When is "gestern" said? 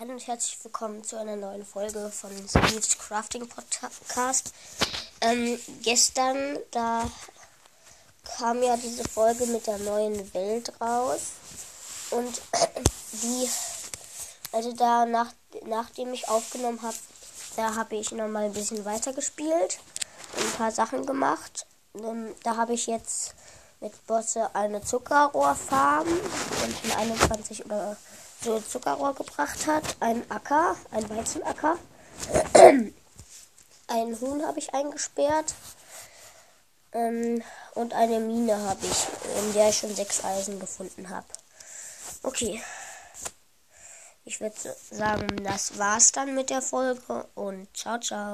5.82-6.56